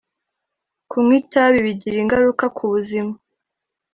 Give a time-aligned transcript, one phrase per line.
[0.89, 3.13] Kunywa itabi bigira ingaruka kubuzima